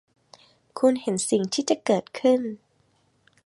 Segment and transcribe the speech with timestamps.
[0.79, 2.41] คุณเห็นสิ่งที่จะเกิดขึ้น